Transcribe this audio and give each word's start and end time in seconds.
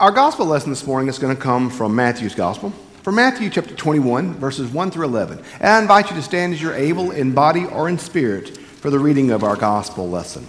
Our 0.00 0.12
gospel 0.12 0.46
lesson 0.46 0.70
this 0.70 0.86
morning 0.86 1.08
is 1.08 1.18
going 1.18 1.34
to 1.34 1.42
come 1.42 1.70
from 1.70 1.96
Matthew's 1.96 2.36
gospel, 2.36 2.70
from 3.02 3.16
Matthew 3.16 3.50
chapter 3.50 3.74
21, 3.74 4.34
verses 4.34 4.70
1 4.70 4.92
through 4.92 5.06
11. 5.06 5.42
And 5.58 5.66
I 5.66 5.80
invite 5.80 6.08
you 6.08 6.14
to 6.14 6.22
stand 6.22 6.54
as 6.54 6.62
you're 6.62 6.72
able 6.72 7.10
in 7.10 7.34
body 7.34 7.66
or 7.66 7.88
in 7.88 7.98
spirit 7.98 8.56
for 8.56 8.90
the 8.90 8.98
reading 9.00 9.32
of 9.32 9.42
our 9.42 9.56
gospel 9.56 10.08
lesson. 10.08 10.46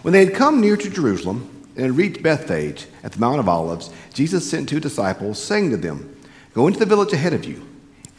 When 0.00 0.12
they 0.12 0.24
had 0.24 0.34
come 0.34 0.62
near 0.62 0.78
to 0.78 0.88
Jerusalem 0.88 1.66
and 1.76 1.84
had 1.84 1.96
reached 1.98 2.22
Bethphage 2.22 2.86
at 3.04 3.12
the 3.12 3.20
Mount 3.20 3.40
of 3.40 3.48
Olives, 3.48 3.90
Jesus 4.14 4.48
sent 4.48 4.70
two 4.70 4.80
disciples, 4.80 5.38
saying 5.38 5.68
to 5.72 5.76
them, 5.76 6.16
Go 6.54 6.66
into 6.66 6.78
the 6.78 6.86
village 6.86 7.12
ahead 7.12 7.34
of 7.34 7.44
you, 7.44 7.68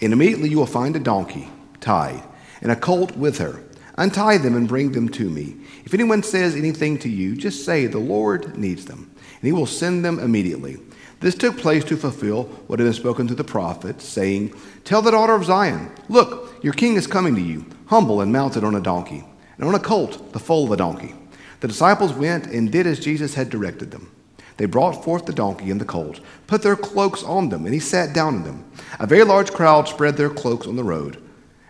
and 0.02 0.14
immediately 0.14 0.50
you 0.50 0.60
will 0.60 0.68
find 0.68 0.96
a 0.96 1.00
donkey 1.00 1.50
tied, 1.82 2.22
and 2.62 2.72
a 2.72 2.76
colt 2.76 3.18
with 3.18 3.40
her. 3.40 3.64
Untie 3.96 4.38
them 4.38 4.56
and 4.56 4.68
bring 4.68 4.92
them 4.92 5.08
to 5.10 5.30
me. 5.30 5.56
If 5.86 5.94
anyone 5.94 6.24
says 6.24 6.56
anything 6.56 6.98
to 7.00 7.10
you, 7.10 7.36
just 7.36 7.64
say, 7.64 7.86
The 7.86 8.00
Lord 8.00 8.58
needs 8.58 8.86
them, 8.86 9.12
and 9.18 9.44
he 9.44 9.52
will 9.52 9.68
send 9.68 10.04
them 10.04 10.20
immediately. 10.20 10.78
This 11.20 11.36
took 11.36 11.58
place 11.58 11.86
to 11.86 11.96
fulfill 11.96 12.44
what 12.68 12.80
had 12.80 12.86
been 12.86 12.94
spoken 12.94 13.28
through 13.28 13.38
the 13.38 13.44
prophet, 13.44 14.02
saying, 14.02 14.54
Tell 14.84 15.02
the 15.02 15.12
daughter 15.12 15.34
of 15.34 15.46
Zion, 15.46 15.92
Look, 16.10 16.64
your 16.64 16.74
king 16.74 16.96
is 16.96 17.08
coming 17.08 17.36
to 17.36 17.42
you, 17.42 17.66
humble 17.86 18.22
and 18.22 18.32
mounted 18.32 18.64
on 18.64 18.76
a 18.76 18.82
donkey, 18.82 19.24
and 19.58 19.68
on 19.68 19.76
a 19.76 19.80
colt, 19.80 20.34
the 20.34 20.40
foal 20.40 20.66
of 20.66 20.72
a 20.72 20.78
donkey. 20.78 21.14
The 21.60 21.68
disciples 21.68 22.14
went 22.14 22.48
and 22.48 22.72
did 22.72 22.88
as 22.88 23.00
Jesus 23.00 23.36
had 23.36 23.50
directed 23.50 23.92
them. 23.92 24.12
They 24.58 24.66
brought 24.66 25.04
forth 25.04 25.26
the 25.26 25.34
donkey 25.34 25.72
and 25.72 25.80
the 25.80 25.86
colt, 25.86 26.20
put 26.48 26.62
their 26.62 26.76
cloaks 26.76 27.24
on 27.24 27.50
them, 27.50 27.66
and 27.66 27.74
he 27.74 27.80
sat 27.80 28.14
down 28.14 28.36
in 28.36 28.44
them. 28.44 28.66
A 29.00 29.08
very 29.08 29.24
large 29.24 29.52
crowd 29.52 29.88
spread 29.88 30.18
their 30.18 30.30
cloaks 30.30 30.68
on 30.68 30.76
the 30.76 30.84
road, 30.84 31.22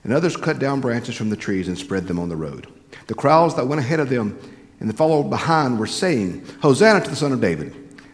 and 0.03 0.13
others 0.13 0.35
cut 0.35 0.59
down 0.59 0.81
branches 0.81 1.16
from 1.16 1.30
the 1.30 1.38
trees 1.38 1.67
and 1.67 1.77
spread 1.77 2.07
them 2.07 2.20
on 2.20 2.30
the 2.30 2.35
road. 2.35 2.67
The 3.07 3.16
crowds 3.16 3.55
that 3.55 3.67
went 3.67 3.80
ahead 3.80 3.99
of 3.99 4.09
them 4.09 4.38
and 4.79 4.89
the 4.89 4.93
followed 4.93 5.29
behind 5.29 5.79
were 5.79 5.88
saying, 5.88 6.45
Hosanna 6.62 7.01
to 7.04 7.09
the 7.09 7.15
Son 7.15 7.32
of 7.32 7.41
David. 7.41 7.73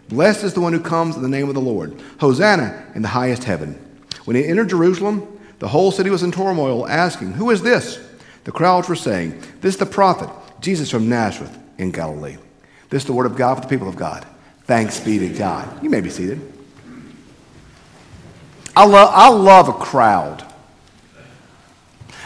Blessed 0.10 0.44
is 0.44 0.54
the 0.54 0.62
one 0.62 0.73
who 0.73 0.80
comes 0.80 1.16
in 1.16 1.22
the 1.22 1.30
name 1.30 1.50
of 1.50 1.56
the 1.56 1.62
Lord. 1.62 2.00
Hosanna 2.20 2.86
in 2.95 3.02
the 3.02 3.08
highest 3.08 3.44
heaven. 3.44 3.73
When 4.26 4.36
he 4.36 4.45
entered 4.45 4.70
Jerusalem, 4.70 5.40
the 5.60 5.67
whole 5.67 5.92
city 5.92 6.10
was 6.10 6.23
in 6.23 6.32
turmoil, 6.32 6.88
asking, 6.88 7.34
Who 7.34 7.50
is 7.50 7.62
this? 7.62 8.00
The 8.44 8.52
crowds 8.52 8.90
were 8.90 8.95
saying, 8.95 9.40
This 9.62 9.76
is 9.76 9.80
the 9.80 9.86
prophet, 9.86 10.30
Jesus 10.62 10.90
from 10.90 11.10
Nazareth 11.10 11.58
in 11.78 11.92
Galilee. 11.92 12.38
This 12.90 13.04
is 13.04 13.08
the 13.08 13.14
word 13.14 13.26
of 13.26 13.36
God 13.36 13.56
for 13.56 13.62
the 13.62 13.67
people 13.67 13.88
of 13.88 13.95
God. 13.95 14.26
Thanks 14.64 15.00
be 15.00 15.20
to 15.20 15.30
God. 15.30 15.84
You 15.84 15.90
may 15.90 16.02
be 16.02 16.10
seated. 16.10 16.42
I 18.76 18.86
love, 18.86 19.12
I 19.14 19.30
love 19.30 19.67
a 19.67 19.73
crowd. 19.73 20.45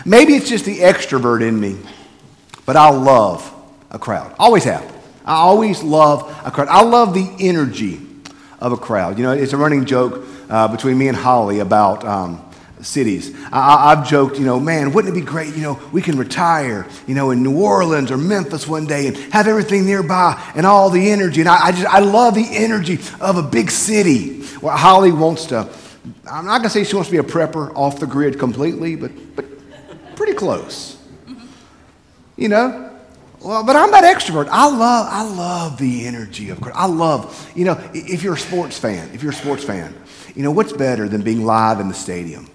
Maybe 0.06 0.34
it's 0.34 0.50
just 0.50 0.66
the 0.66 0.80
extrovert 0.80 1.48
in 1.48 1.59
me, 1.59 1.78
but 2.66 2.76
I 2.76 2.90
love 2.90 3.50
a 3.90 4.00
crowd. 4.00 4.36
Always 4.38 4.64
have. 4.66 4.84
I 5.26 5.36
always 5.36 5.82
love 5.82 6.30
a 6.46 6.52
crowd. 6.52 6.68
I 6.68 6.84
love 6.84 7.14
the 7.14 7.34
energy 7.40 8.02
of 8.59 8.72
a 8.72 8.78
crowd. 8.78 9.18
You 9.18 9.24
know, 9.24 9.31
it's 9.31 9.54
a 9.54 9.58
running 9.58 9.86
joke 9.86 10.26
uh, 10.50 10.68
between 10.68 10.98
me 10.98 11.08
and 11.08 11.16
Holly 11.16 11.59
about 11.59 12.04
um, 12.06 12.44
cities. 12.81 13.34
I, 13.52 13.96
have 13.96 14.08
joked, 14.08 14.38
you 14.38 14.46
know, 14.46 14.59
man, 14.59 14.94
wouldn't 14.94 15.16
it 15.16 15.20
be 15.20 15.26
great, 15.26 15.56
you 15.56 15.62
know, 15.62 15.80
we 15.92 16.02
can 16.02 16.18
retire, 16.18 16.88
you 17.08 17.16
know, 17.16 17.31
in 17.31 17.44
New 17.44 17.62
Orleans 17.62 18.12
or 18.12 18.18
Memphis 18.18 18.68
one 18.68 18.86
day 18.86 19.08
and 19.08 19.18
have 19.34 19.48
everything 19.48 19.86
nearby 19.86 20.42
and 20.56 20.66
all 20.66 20.90
the 20.90 21.12
energy. 21.12 21.42
And 21.42 21.50
I, 21.50 21.68
I 21.68 21.72
just, 21.72 21.86
I 21.86 22.00
love 22.00 22.36
the 22.36 22.48
energy 22.52 23.00
of 23.22 23.38
a 23.38 23.44
big 23.44 23.72
city 23.72 24.44
where 24.58 24.76
Holly 24.76 25.12
wants 25.12 25.48
to, 25.48 25.70
I'm 26.30 26.46
not 26.46 26.59
going 26.59 26.64
to 26.64 26.70
say 26.70 26.84
she 26.84 26.96
wants 26.96 27.09
to 27.09 27.12
be 27.12 27.20
a 27.20 27.24
prepper 27.24 27.74
off 27.76 28.00
the 28.00 28.08
grid 28.08 28.38
completely, 28.38 28.96
but, 28.96 29.12
but 29.36 29.46
pretty 30.23 30.38
close. 30.38 30.97
You 32.38 32.47
know? 32.47 32.91
Well, 33.41 33.66
but 33.66 33.75
I'm 33.75 33.91
that 33.91 34.05
extrovert. 34.05 34.47
I 34.49 34.69
love, 34.69 35.07
I 35.09 35.23
love 35.23 35.77
the 35.77 36.07
energy 36.07 36.49
of 36.49 36.63
I 36.73 36.85
love, 36.85 37.52
you 37.55 37.66
know, 37.66 37.77
if 37.93 38.23
you're 38.23 38.35
a 38.35 38.38
sports 38.38 38.79
fan, 38.79 39.09
if 39.13 39.21
you're 39.21 39.33
a 39.33 39.35
sports 39.35 39.66
fan, 39.66 39.94
you 40.33 40.44
know, 40.44 40.51
what's 40.51 40.72
better 40.72 41.09
than 41.09 41.23
being 41.23 41.44
live 41.44 41.81
in 41.81 41.89
the 41.89 41.94
stadium? 41.94 42.50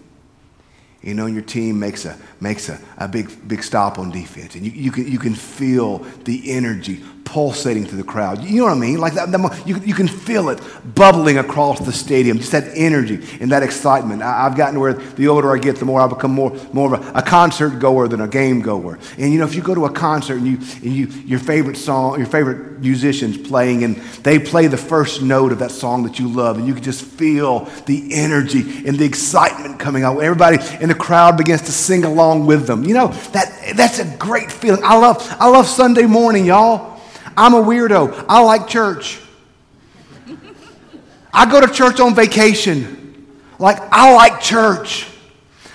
You 1.03 1.13
know, 1.13 1.27
your 1.27 1.43
team 1.43 1.79
makes 1.79 2.07
a, 2.07 2.19
makes 2.41 2.71
a, 2.71 2.81
a 2.97 3.07
big, 3.07 3.47
big 3.47 3.63
stop 3.63 3.99
on 3.99 4.11
defense. 4.11 4.55
And 4.55 4.65
you, 4.65 4.73
you, 4.73 4.91
can, 4.91 5.07
you 5.07 5.19
can 5.19 5.35
feel 5.35 5.99
the 6.25 6.51
energy 6.51 7.05
pulsating 7.29 7.85
through 7.85 7.99
the 7.99 8.05
crowd. 8.05 8.43
You 8.43 8.61
know 8.61 8.65
what 8.65 8.73
I 8.73 8.81
mean? 8.81 8.99
Like 8.99 9.13
that, 9.13 9.31
that, 9.31 9.63
you, 9.67 9.77
you 9.81 9.93
can 9.93 10.09
feel 10.09 10.49
it 10.49 10.63
bubbling 10.95 11.37
across 11.37 11.79
the 11.79 11.93
stadium, 11.93 12.39
just 12.39 12.53
that 12.53 12.73
energy 12.75 13.23
and 13.39 13.53
that 13.53 13.63
excitement. 13.63 14.23
I, 14.23 14.45
have 14.45 14.57
gotten 14.57 14.81
where 14.81 14.95
the 14.95 15.29
older 15.29 15.55
I 15.55 15.59
get, 15.59 15.77
the 15.77 15.85
more 15.85 16.01
I 16.01 16.07
become 16.07 16.31
more, 16.31 16.57
more 16.73 16.95
of 16.95 17.07
a, 17.07 17.19
a, 17.19 17.23
concert 17.23 17.81
goer 17.81 18.09
than 18.09 18.23
a 18.23 18.29
game 18.29 18.63
goer. 18.63 18.99
And 19.19 19.31
you 19.31 19.39
know, 19.39 19.45
if 19.45 19.55
you 19.55 19.61
go 19.61 19.75
to 19.75 19.85
a 19.85 19.93
concert 19.93 20.39
and, 20.39 20.47
you, 20.47 20.57
and 20.57 20.97
you, 20.97 21.07
your 21.27 21.39
favorite 21.39 21.77
song, 21.77 22.17
your 22.17 22.27
favorite 22.27 22.81
musician's 22.81 23.37
playing, 23.37 23.85
and 23.85 23.97
they 24.23 24.39
play 24.39 24.67
the 24.67 24.79
first 24.79 25.21
note 25.21 25.53
of 25.53 25.59
that 25.59 25.71
song 25.71 26.05
that 26.05 26.19
you 26.19 26.29
love, 26.29 26.57
and 26.57 26.67
you 26.67 26.73
can 26.73 26.83
just 26.83 27.05
feel 27.05 27.67
the 27.85 28.09
energy 28.15 28.87
and 28.87 28.99
the 28.99 29.05
excitement 29.05 29.79
coming 29.79 30.03
out. 30.03 30.19
Everybody 30.19 30.57
in 30.81 30.89
the 30.89 30.95
crowd 30.95 31.37
begins 31.37 31.61
to 31.63 31.73
sing 31.73 32.05
along 32.05 32.47
with 32.47 32.67
them. 32.67 32.85
You 32.85 32.95
know, 32.95 33.09
that, 33.33 33.75
that's 33.77 33.99
a 33.99 34.07
great 34.17 34.51
feeling. 34.51 34.81
I 34.83 34.97
love, 34.97 35.37
I 35.39 35.51
love 35.51 35.67
Sunday 35.67 36.07
morning, 36.07 36.47
y'all. 36.47 36.98
I'm 37.39 37.55
a 37.55 37.63
weirdo. 37.63 38.27
I 38.29 38.41
like 38.41 38.67
church. 38.67 39.21
I 41.33 41.49
go 41.49 41.61
to 41.61 41.73
church 41.73 42.01
on 42.01 42.17
vacation. 42.17 43.39
Like, 43.61 43.79
I 43.93 44.13
like 44.13 44.41
church. 44.41 45.09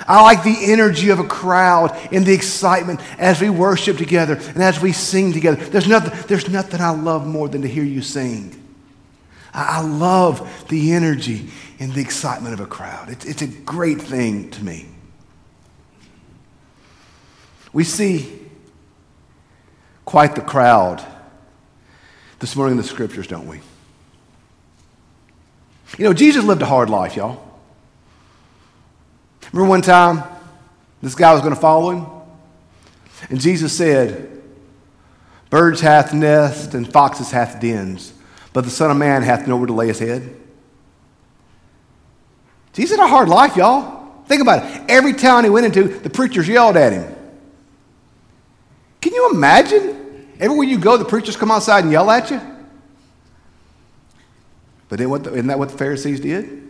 I 0.06 0.22
like 0.24 0.44
the 0.44 0.74
energy 0.74 1.10
of 1.10 1.20
a 1.20 1.24
crowd 1.24 1.98
and 2.12 2.26
the 2.26 2.34
excitement 2.34 3.00
as 3.18 3.40
we 3.40 3.50
worship 3.50 3.98
together 3.98 4.34
and 4.34 4.62
as 4.62 4.82
we 4.82 4.92
sing 4.92 5.32
together. 5.32 5.64
There's 5.64 5.88
nothing, 5.88 6.28
there's 6.28 6.50
nothing 6.50 6.82
I 6.82 6.90
love 6.90 7.26
more 7.26 7.48
than 7.48 7.62
to 7.62 7.70
hear 7.70 7.86
you 7.86 8.02
sing. 8.02 8.62
I, 9.54 9.80
I 9.80 9.82
love 9.82 10.66
the 10.68 10.92
energy 10.92 11.50
and 11.80 11.94
the 11.94 12.02
excitement 12.02 12.54
of 12.56 12.60
a 12.60 12.66
crowd. 12.66 13.10
It's, 13.10 13.24
it's 13.24 13.42
a 13.42 13.48
great 13.48 14.02
thing 14.02 14.52
to 14.52 14.66
me. 14.66 14.88
We 17.72 17.86
see 17.86 18.42
quite 20.04 20.36
the 20.36 20.42
crowd 20.42 21.02
this 22.44 22.58
morning 22.58 22.74
in 22.74 22.78
the 22.78 22.84
scriptures, 22.84 23.26
don't 23.26 23.48
we? 23.48 23.62
You 25.98 26.04
know, 26.04 26.12
Jesus 26.12 26.44
lived 26.44 26.62
a 26.62 26.66
hard 26.66 26.90
life, 26.90 27.16
y'all. 27.16 27.42
Remember 29.54 29.70
one 29.70 29.82
time 29.82 30.22
this 31.02 31.16
guy 31.16 31.32
was 31.32 31.42
going 31.42 31.56
to 31.56 31.62
follow 31.62 31.92
him? 31.92 32.06
And 33.30 33.40
Jesus 33.40 33.72
said, 33.72 34.44
Birds 35.50 35.80
hath 35.80 36.14
nests 36.14 36.74
and 36.74 36.92
foxes 36.92 37.32
hath 37.32 37.62
dens, 37.62 38.12
but 38.52 38.66
the 38.66 38.70
Son 38.70 38.92
of 38.92 38.98
Man 38.98 39.22
hath 39.22 39.48
nowhere 39.48 39.68
to 39.68 39.74
lay 39.74 39.88
his 39.88 40.00
head. 40.00 40.36
Jesus 42.74 42.98
had 42.98 43.06
a 43.06 43.08
hard 43.08 43.30
life, 43.30 43.56
y'all. 43.56 44.22
Think 44.26 44.42
about 44.42 44.66
it. 44.66 44.82
Every 44.90 45.14
town 45.14 45.46
he 45.46 45.50
went 45.50 45.68
into, 45.68 45.84
the 45.84 46.10
preachers 46.10 46.50
yelled 46.50 46.76
at 46.76 46.92
him. 46.92 47.16
Can 49.00 49.14
you 49.14 49.32
imagine 49.32 50.03
Everywhere 50.44 50.68
you 50.68 50.78
go, 50.78 50.98
the 50.98 51.06
preachers 51.06 51.38
come 51.38 51.52
outside 51.52 51.86
and 51.86 51.92
yell 51.94 52.12
at 52.12 52.30
you. 52.30 52.42
But 54.90 55.00
then 55.00 55.10
isn't 55.10 55.48
that 55.48 55.58
what 55.58 55.70
the 55.70 55.78
Pharisees 55.78 56.20
did? 56.20 56.62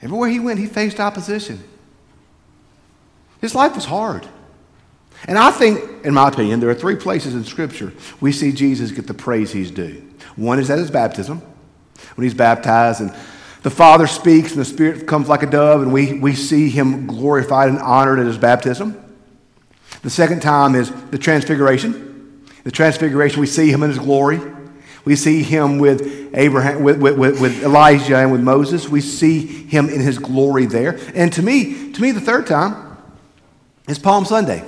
Everywhere 0.00 0.30
he 0.30 0.40
went, 0.40 0.58
he 0.58 0.64
faced 0.64 0.98
opposition. 0.98 1.62
His 3.42 3.54
life 3.54 3.74
was 3.74 3.84
hard. 3.84 4.26
And 5.26 5.36
I 5.36 5.50
think, 5.50 6.06
in 6.06 6.14
my 6.14 6.28
opinion, 6.28 6.60
there 6.60 6.70
are 6.70 6.74
three 6.74 6.96
places 6.96 7.34
in 7.34 7.44
Scripture 7.44 7.92
we 8.22 8.32
see 8.32 8.50
Jesus 8.50 8.90
get 8.90 9.06
the 9.06 9.12
praise 9.12 9.52
he's 9.52 9.70
due. 9.70 10.02
One 10.34 10.58
is 10.58 10.70
at 10.70 10.78
his 10.78 10.90
baptism, 10.90 11.42
when 12.14 12.22
he's 12.22 12.32
baptized 12.32 13.02
and 13.02 13.14
the 13.62 13.70
Father 13.70 14.06
speaks 14.06 14.52
and 14.52 14.60
the 14.60 14.64
Spirit 14.64 15.06
comes 15.06 15.28
like 15.28 15.42
a 15.42 15.46
dove, 15.46 15.82
and 15.82 15.92
we, 15.92 16.14
we 16.14 16.34
see 16.34 16.70
him 16.70 17.06
glorified 17.06 17.68
and 17.68 17.78
honored 17.80 18.18
at 18.18 18.24
his 18.24 18.38
baptism. 18.38 19.04
The 20.02 20.10
second 20.10 20.40
time 20.40 20.74
is 20.74 20.90
the 21.10 21.18
transfiguration. 21.18 22.44
The 22.64 22.70
transfiguration, 22.70 23.40
we 23.40 23.46
see 23.46 23.70
him 23.70 23.82
in 23.82 23.90
his 23.90 23.98
glory. 23.98 24.40
We 25.04 25.16
see 25.16 25.42
him 25.42 25.78
with 25.78 26.34
Abraham, 26.34 26.82
with, 26.82 27.00
with, 27.00 27.18
with, 27.18 27.62
Elijah 27.64 28.18
and 28.18 28.30
with 28.30 28.42
Moses. 28.42 28.88
We 28.88 29.00
see 29.00 29.46
him 29.46 29.88
in 29.88 30.00
his 30.00 30.18
glory 30.18 30.66
there. 30.66 30.98
And 31.14 31.32
to 31.32 31.42
me, 31.42 31.92
to 31.92 32.02
me, 32.02 32.10
the 32.12 32.20
third 32.20 32.46
time 32.46 32.96
is 33.88 33.98
Palm 33.98 34.24
Sunday. 34.24 34.62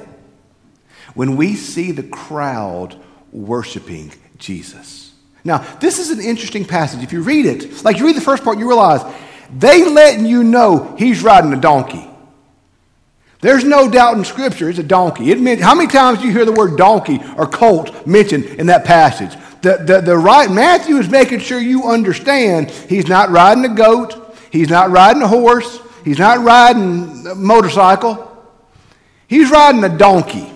When 1.14 1.36
we 1.36 1.54
see 1.56 1.92
the 1.92 2.04
crowd 2.04 2.96
worshiping 3.32 4.12
Jesus. 4.38 5.12
Now, 5.44 5.58
this 5.80 5.98
is 5.98 6.10
an 6.10 6.20
interesting 6.20 6.64
passage. 6.64 7.02
If 7.02 7.12
you 7.12 7.22
read 7.22 7.46
it, 7.46 7.84
like 7.84 7.98
you 7.98 8.06
read 8.06 8.16
the 8.16 8.20
first 8.20 8.44
part, 8.44 8.58
you 8.58 8.68
realize 8.68 9.02
they 9.54 9.84
letting 9.88 10.26
you 10.26 10.44
know 10.44 10.94
he's 10.98 11.22
riding 11.22 11.52
a 11.52 11.60
donkey. 11.60 12.09
There's 13.40 13.64
no 13.64 13.90
doubt 13.90 14.18
in 14.18 14.24
Scripture 14.24 14.68
it's 14.68 14.78
a 14.78 14.82
donkey. 14.82 15.30
It 15.30 15.40
meant, 15.40 15.60
how 15.60 15.74
many 15.74 15.88
times 15.88 16.20
do 16.20 16.26
you 16.26 16.32
hear 16.32 16.44
the 16.44 16.52
word 16.52 16.76
donkey 16.76 17.20
or 17.36 17.46
colt 17.46 18.06
mentioned 18.06 18.44
in 18.44 18.66
that 18.66 18.84
passage? 18.84 19.32
The, 19.62 19.76
the, 19.76 20.00
the 20.00 20.16
right, 20.16 20.50
Matthew 20.50 20.96
is 20.96 21.08
making 21.08 21.40
sure 21.40 21.58
you 21.58 21.84
understand 21.84 22.70
he's 22.70 23.08
not 23.08 23.30
riding 23.30 23.64
a 23.64 23.74
goat, 23.74 24.36
he's 24.50 24.68
not 24.68 24.90
riding 24.90 25.22
a 25.22 25.28
horse, 25.28 25.80
he's 26.04 26.18
not 26.18 26.40
riding 26.40 27.26
a 27.26 27.34
motorcycle, 27.34 28.26
he's 29.26 29.50
riding 29.50 29.84
a 29.84 29.96
donkey. 29.96 30.50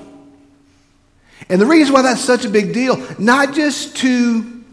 And 1.49 1.61
the 1.61 1.67
reason 1.67 1.93
why 1.93 2.03
that's 2.03 2.23
such 2.23 2.45
a 2.45 2.49
big 2.49 2.73
deal, 2.73 2.97
not 3.19 3.55
just 3.55 3.97
to 3.99 4.65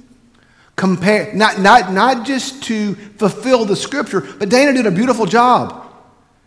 compare, 0.77 1.33
not, 1.33 1.59
not, 1.59 1.91
not 1.91 2.25
just 2.25 2.63
to 2.63 2.95
fulfill 2.95 3.65
the 3.65 3.75
scripture, 3.75 4.21
but 4.21 4.49
Dana 4.49 4.73
did 4.73 4.85
a 4.85 4.91
beautiful 4.91 5.25
job 5.25 5.80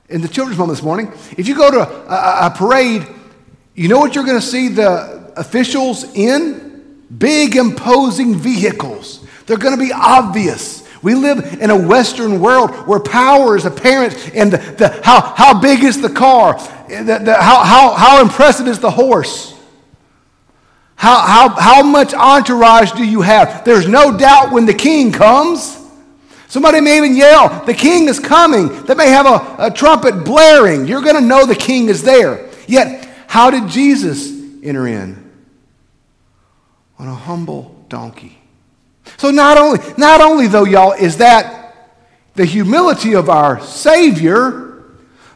in 0.09 0.21
the 0.21 0.29
children's 0.29 0.59
home 0.59 0.69
this 0.69 0.83
morning. 0.83 1.13
If 1.37 1.49
you 1.49 1.57
go 1.57 1.71
to 1.71 1.79
a, 1.79 2.07
a, 2.07 2.47
a 2.47 2.51
parade, 2.51 3.07
you 3.75 3.89
know 3.89 3.99
what 3.99 4.15
you're 4.15 4.25
going 4.25 4.41
to 4.41 4.47
see 4.47 4.69
the 4.69 5.33
officials 5.37 6.05
in? 6.15 7.07
Big, 7.17 7.57
imposing 7.57 8.35
vehicles. 8.37 9.25
They're 9.47 9.59
going 9.59 9.77
to 9.77 9.83
be 9.83 9.93
obvious. 9.93 10.83
We 11.03 11.15
live 11.15 11.61
in 11.61 11.71
a 11.71 11.87
Western 11.87 12.41
world 12.41 12.71
where 12.89 12.99
power 12.99 13.57
is 13.57 13.67
apparent 13.67 14.35
and 14.35 14.53
the, 14.53 14.57
the, 14.57 15.01
how, 15.05 15.21
how 15.21 15.61
big 15.61 15.85
is 15.85 16.01
the 16.01 16.09
car, 16.09 16.55
the, 16.89 17.21
the, 17.23 17.35
how, 17.35 17.63
how, 17.63 17.95
how 17.95 18.23
impressive 18.23 18.67
is 18.67 18.79
the 18.79 18.91
horse. 18.91 19.55
How, 20.97 21.21
how, 21.21 21.49
how 21.51 21.83
much 21.83 22.15
entourage 22.15 22.93
do 22.93 23.05
you 23.05 23.21
have? 23.21 23.65
There's 23.65 23.87
no 23.87 24.17
doubt 24.17 24.53
when 24.53 24.65
the 24.65 24.73
king 24.73 25.13
comes. 25.13 25.84
Somebody 26.49 26.81
may 26.81 26.99
even 26.99 27.17
yell, 27.17 27.65
The 27.65 27.75
king 27.75 28.09
is 28.09 28.21
coming. 28.21 28.85
They 28.85 28.95
may 28.95 29.09
have 29.09 29.27
a, 29.27 29.67
a 29.67 29.71
trumpet 29.71 30.25
blaring. 30.25 30.87
You're 30.87 31.03
going 31.03 31.17
to 31.17 31.21
know 31.21 31.47
the 31.47 31.55
king 31.55 31.89
is 31.89 32.03
there. 32.03 32.49
Yet, 32.67 33.09
how 33.27 33.51
did 33.51 33.69
Jesus 33.69 34.31
enter 34.63 34.87
in? 34.87 35.31
On 36.99 37.09
a 37.09 37.15
humble 37.15 37.85
donkey. 37.89 38.39
So 39.17 39.31
not 39.31 39.59
only, 39.59 39.81
not 39.99 40.21
only 40.21 40.47
though, 40.47 40.65
y'all, 40.65 40.93
is 40.93 41.19
that 41.19 41.77
the 42.35 42.45
humility 42.45 43.15
of 43.15 43.29
our 43.29 43.61
Savior, 43.61 44.85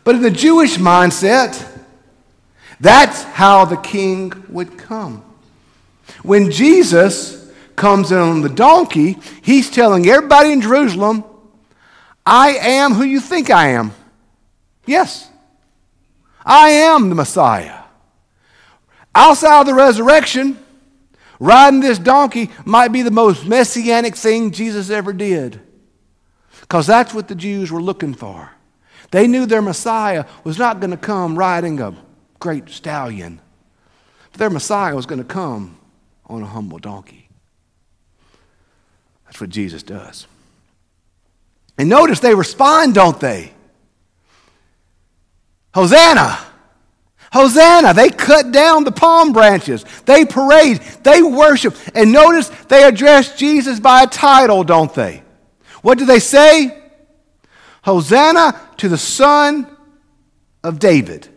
but 0.05 0.15
in 0.15 0.23
the 0.23 0.31
Jewish 0.31 0.77
mindset, 0.77 1.67
that's 2.81 3.23
how 3.23 3.65
the 3.65 3.77
king 3.77 4.33
would 4.49 4.79
come. 4.79 5.25
When 6.23 6.51
Jesus 6.51 7.38
comes 7.79 8.13
in 8.13 8.19
on 8.19 8.43
the 8.43 8.49
donkey, 8.49 9.17
he's 9.43 9.71
telling 9.71 10.07
everybody 10.07 10.53
in 10.53 10.61
Jerusalem, 10.61 11.25
I 12.27 12.51
am 12.51 12.93
who 12.93 13.05
you 13.05 13.21
think 13.21 13.51
I 13.51 13.69
am. 13.69 13.93
Yes, 14.85 15.31
I 16.45 16.71
am 16.71 17.09
the 17.09 17.15
Messiah. 17.15 17.81
Outside 19.15 19.61
of 19.61 19.67
the 19.67 19.75
resurrection, 19.75 20.59
Riding 21.41 21.81
this 21.81 21.99
donkey 21.99 22.51
might 22.65 22.89
be 22.89 23.03
the 23.03 23.11
most 23.11 23.47
messianic 23.47 24.17
thing 24.17 24.51
Jesus 24.51 24.91
ever 24.91 25.13
did. 25.13 25.61
Because 26.61 26.87
that's 26.87 27.15
what 27.15 27.29
the 27.29 27.35
Jews 27.35 27.71
were 27.71 27.83
looking 27.83 28.15
for. 28.15 28.51
They 29.11 29.27
knew 29.27 29.47
their 29.47 29.63
Messiah 29.63 30.25
was 30.45 30.59
not 30.59 30.81
going 30.81 30.91
to 30.91 30.97
come 30.97 31.39
riding 31.39 31.81
a 31.81 31.95
great 32.39 32.69
stallion, 32.69 33.41
their 34.35 34.51
Messiah 34.51 34.95
was 34.95 35.07
going 35.07 35.19
to 35.19 35.25
come 35.25 35.77
on 36.27 36.43
a 36.43 36.47
humble 36.47 36.79
donkey. 36.79 37.28
That's 39.29 39.41
what 39.41 39.51
Jesus 39.51 39.83
does. 39.83 40.27
And 41.77 41.89
notice 41.89 42.19
they 42.19 42.35
respond, 42.35 42.95
don't 42.95 43.21
they? 43.21 43.53
Hosanna! 45.75 46.39
Hosanna. 47.31 47.93
They 47.93 48.09
cut 48.09 48.53
down 48.53 48.85
the 48.85 48.91
palm 48.91 49.33
branches. 49.33 49.85
They 50.07 50.25
parade. 50.25 50.79
They 51.03 51.23
worship. 51.23 51.77
And 51.95 52.11
notice 52.11 52.49
they 52.69 52.85
address 52.85 53.37
Jesus 53.37 53.79
by 53.79 54.05
a 54.05 54.07
title, 54.07 54.65
don't 54.65 54.93
they? 54.95 55.23
What 55.83 55.99
do 55.99 56.07
they 56.07 56.21
say? 56.21 56.83
Hosanna 57.83 58.59
to 58.79 58.89
the 58.89 58.99
Son 58.99 59.67
of 60.65 60.79
David. 60.79 61.29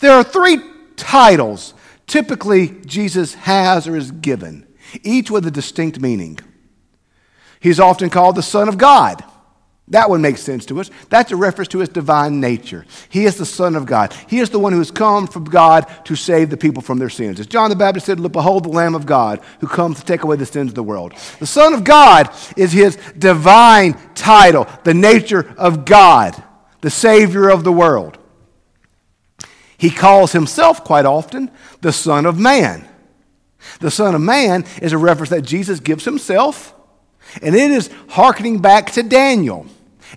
There 0.00 0.12
are 0.12 0.24
three 0.24 0.58
titles 0.96 1.74
typically 2.06 2.68
Jesus 2.86 3.34
has 3.34 3.86
or 3.86 3.96
is 3.96 4.10
given, 4.10 4.66
each 5.02 5.30
with 5.30 5.46
a 5.46 5.50
distinct 5.50 6.00
meaning. 6.00 6.38
He's 7.60 7.80
often 7.80 8.10
called 8.10 8.36
the 8.36 8.42
Son 8.42 8.68
of 8.68 8.78
God. 8.78 9.24
That 9.88 10.10
one 10.10 10.20
makes 10.20 10.40
sense 10.40 10.66
to 10.66 10.80
us. 10.80 10.90
That's 11.10 11.30
a 11.30 11.36
reference 11.36 11.68
to 11.68 11.78
his 11.78 11.88
divine 11.88 12.40
nature. 12.40 12.84
He 13.08 13.24
is 13.24 13.36
the 13.36 13.46
Son 13.46 13.76
of 13.76 13.86
God. 13.86 14.12
He 14.26 14.40
is 14.40 14.50
the 14.50 14.58
one 14.58 14.72
who 14.72 14.78
has 14.78 14.90
come 14.90 15.28
from 15.28 15.44
God 15.44 15.86
to 16.06 16.16
save 16.16 16.50
the 16.50 16.56
people 16.56 16.82
from 16.82 16.98
their 16.98 17.08
sins. 17.08 17.38
As 17.38 17.46
John 17.46 17.70
the 17.70 17.76
Baptist 17.76 18.06
said, 18.06 18.18
Look, 18.18 18.32
behold 18.32 18.64
the 18.64 18.70
Lamb 18.70 18.96
of 18.96 19.06
God 19.06 19.40
who 19.60 19.68
comes 19.68 20.00
to 20.00 20.04
take 20.04 20.24
away 20.24 20.36
the 20.36 20.46
sins 20.46 20.72
of 20.72 20.74
the 20.74 20.82
world. 20.82 21.14
The 21.38 21.46
Son 21.46 21.72
of 21.72 21.84
God 21.84 22.34
is 22.56 22.72
his 22.72 22.96
divine 23.16 23.96
title, 24.16 24.66
the 24.82 24.94
nature 24.94 25.54
of 25.56 25.84
God, 25.84 26.42
the 26.80 26.90
Savior 26.90 27.48
of 27.48 27.62
the 27.62 27.72
world. 27.72 28.18
He 29.78 29.90
calls 29.90 30.32
himself 30.32 30.82
quite 30.82 31.04
often 31.04 31.50
the 31.80 31.92
Son 31.92 32.26
of 32.26 32.38
Man. 32.40 32.88
The 33.78 33.90
Son 33.90 34.16
of 34.16 34.20
Man 34.20 34.64
is 34.82 34.92
a 34.92 34.98
reference 34.98 35.30
that 35.30 35.42
Jesus 35.42 35.78
gives 35.78 36.04
himself, 36.04 36.74
and 37.42 37.54
it 37.54 37.70
is 37.70 37.90
hearkening 38.08 38.58
back 38.60 38.92
to 38.92 39.02
Daniel. 39.02 39.66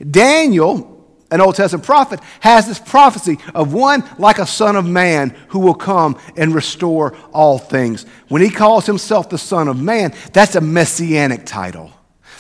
Daniel, 0.10 1.06
an 1.32 1.42
Old 1.42 1.56
Testament 1.56 1.86
prophet, 1.86 2.20
has 2.40 2.68
this 2.68 2.80
prophecy 2.80 3.38
of 3.54 3.74
one 3.74 4.04
like 4.18 4.40
a 4.40 4.46
son 4.46 4.76
of 4.76 4.86
man 4.86 5.30
who 5.50 5.60
will 5.60 5.74
come 5.74 6.18
and 6.36 6.54
restore 6.54 7.16
all 7.34 7.58
things. 7.58 8.06
When 8.28 8.42
he 8.42 8.50
calls 8.50 8.86
himself 8.86 9.30
the 9.30 9.38
Son 9.38 9.68
of 9.68 9.82
Man, 9.82 10.14
that's 10.34 10.56
a 10.56 10.62
messianic 10.62 11.46
title. 11.46 11.92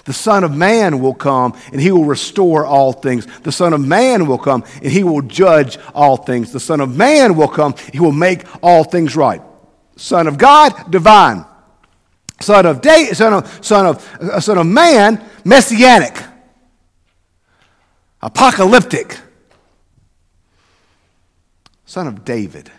The 0.06 0.14
Son 0.14 0.44
of 0.44 0.56
Man 0.56 1.02
will 1.02 1.14
come 1.14 1.56
and 1.72 1.80
he 1.80 1.92
will 1.92 2.06
restore 2.06 2.66
all 2.66 2.94
things. 2.94 3.28
The 3.42 3.52
Son 3.52 3.74
of 3.74 3.82
Man 3.86 4.25
will 4.25 4.38
come 4.38 4.64
and 4.82 4.92
he 4.92 5.04
will 5.04 5.22
judge 5.22 5.78
all 5.94 6.18
things. 6.18 6.52
The 6.52 6.60
Son 6.60 6.82
of 6.82 6.96
Man 6.96 7.36
will 7.36 7.48
come, 7.48 7.75
he 7.92 8.00
will 8.00 8.12
make 8.12 8.44
all 8.64 8.84
things 8.84 9.16
right. 9.16 9.42
Son 9.98 10.28
of 10.28 10.38
God, 10.38 10.90
divine. 10.90 11.46
Son 12.41 12.65
of, 12.65 12.81
day, 12.81 13.09
son 13.13 13.33
of, 13.33 13.65
son 13.65 13.86
of, 13.86 14.21
uh, 14.21 14.39
son 14.39 14.57
of 14.57 14.65
man, 14.65 15.24
messianic 15.44 16.18
apocalyptic, 18.21 19.19
son 21.86 22.07
of 22.07 22.25
David. 22.25 22.71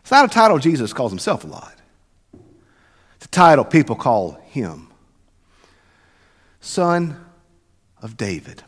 It's 0.00 0.10
not 0.10 0.24
a 0.24 0.28
title 0.28 0.58
Jesus 0.58 0.92
calls 0.92 1.12
himself 1.12 1.44
a 1.44 1.46
lot. 1.46 1.74
It's 3.16 3.26
a 3.26 3.28
title 3.28 3.64
people 3.64 3.96
call 3.96 4.32
him. 4.48 4.88
Son 6.60 7.24
of 8.00 8.16
David. 8.16 8.62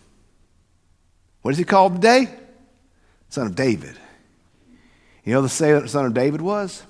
What 1.43 1.53
is 1.53 1.59
he 1.59 1.65
called 1.65 1.97
today? 1.97 2.33
Son 3.29 3.47
of 3.47 3.55
David. 3.55 3.99
You 5.25 5.33
know 5.33 5.43
the 5.43 5.49
son 5.49 6.07
of 6.07 6.15
David 6.15 6.41
was? 6.41 6.83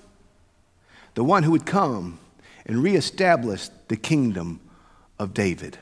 The 1.14 1.24
one 1.24 1.42
who 1.42 1.52
would 1.52 1.66
come 1.66 2.18
and 2.66 2.82
reestablish 2.82 3.68
the 3.88 3.96
kingdom 3.96 4.60
of 5.18 5.34
David. 5.34 5.78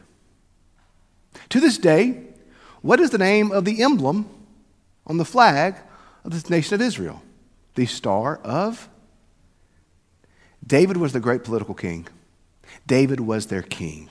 To 1.51 1.61
this 1.61 1.79
day, 1.79 2.23
what 2.83 3.01
is 3.01 3.11
the 3.11 3.19
name 3.19 3.53
of 3.53 3.65
the 3.65 3.83
emblem 3.83 4.29
on 5.07 5.17
the 5.17 5.25
flag 5.25 5.77
of 6.25 6.43
the 6.43 6.51
nation 6.51 6.75
of 6.75 6.81
Israel? 6.81 7.23
The 7.75 7.87
Star 7.87 8.37
of 8.39 8.89
David 10.67 10.97
was 10.97 11.13
the 11.13 11.21
great 11.21 11.45
political 11.45 11.75
king. 11.75 12.07
David 12.87 13.21
was 13.21 13.47
their 13.47 13.63
king. 13.63 14.09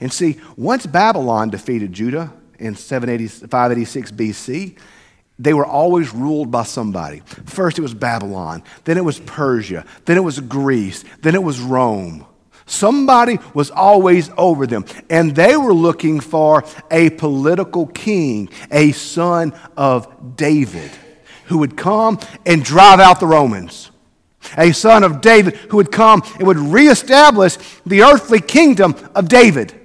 And 0.00 0.12
see, 0.12 0.40
once 0.56 0.86
Babylon 0.86 1.50
defeated 1.50 1.92
Judah 1.92 2.32
in 2.58 2.74
586 2.74 4.12
BC, 4.12 4.78
they 5.42 5.54
were 5.54 5.66
always 5.66 6.12
ruled 6.14 6.50
by 6.50 6.62
somebody. 6.62 7.22
First 7.46 7.78
it 7.78 7.82
was 7.82 7.94
Babylon, 7.94 8.62
then 8.84 8.96
it 8.96 9.04
was 9.04 9.18
Persia, 9.20 9.84
then 10.04 10.16
it 10.16 10.24
was 10.24 10.38
Greece, 10.40 11.04
then 11.22 11.34
it 11.34 11.42
was 11.42 11.60
Rome. 11.60 12.26
Somebody 12.66 13.38
was 13.52 13.70
always 13.70 14.30
over 14.38 14.66
them. 14.66 14.84
And 15.10 15.34
they 15.34 15.56
were 15.56 15.74
looking 15.74 16.20
for 16.20 16.64
a 16.90 17.10
political 17.10 17.86
king, 17.86 18.48
a 18.70 18.92
son 18.92 19.52
of 19.76 20.36
David, 20.36 20.90
who 21.46 21.58
would 21.58 21.76
come 21.76 22.18
and 22.46 22.64
drive 22.64 23.00
out 23.00 23.20
the 23.20 23.26
Romans. 23.26 23.90
A 24.56 24.72
son 24.72 25.04
of 25.04 25.20
David 25.20 25.56
who 25.56 25.76
would 25.76 25.92
come 25.92 26.22
and 26.38 26.46
would 26.46 26.58
reestablish 26.58 27.56
the 27.84 28.02
earthly 28.02 28.40
kingdom 28.40 28.94
of 29.14 29.28
David. 29.28 29.81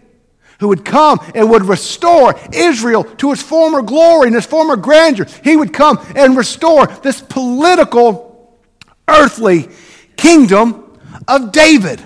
Who 0.59 0.69
would 0.69 0.83
come 0.83 1.19
and 1.35 1.49
would 1.51 1.65
restore 1.65 2.39
Israel 2.51 3.03
to 3.03 3.31
its 3.31 3.41
former 3.41 3.81
glory 3.81 4.27
and 4.27 4.35
its 4.35 4.45
former 4.45 4.75
grandeur. 4.75 5.27
He 5.43 5.55
would 5.55 5.71
come 5.71 6.03
and 6.15 6.35
restore 6.35 6.87
this 6.87 7.21
political, 7.21 8.57
earthly 9.07 9.69
kingdom 10.15 10.99
of 11.27 11.51
David. 11.51 12.01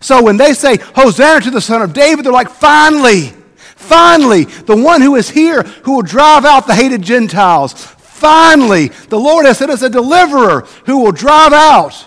So 0.00 0.22
when 0.22 0.36
they 0.36 0.52
say, 0.54 0.78
Hosanna 0.96 1.40
to 1.42 1.50
the 1.50 1.60
Son 1.60 1.82
of 1.82 1.92
David, 1.92 2.24
they're 2.24 2.32
like, 2.32 2.50
finally, 2.50 3.32
finally, 3.76 4.44
the 4.44 4.76
one 4.76 5.00
who 5.00 5.16
is 5.16 5.30
here 5.30 5.62
who 5.62 5.94
will 5.94 6.02
drive 6.02 6.44
out 6.44 6.66
the 6.66 6.74
hated 6.74 7.00
Gentiles. 7.02 7.72
Finally, 7.72 8.88
the 9.08 9.18
Lord 9.18 9.46
has 9.46 9.58
sent 9.58 9.70
us 9.70 9.82
a 9.82 9.88
deliverer 9.88 10.66
who 10.86 10.98
will 10.98 11.12
drive 11.12 11.52
out 11.52 12.06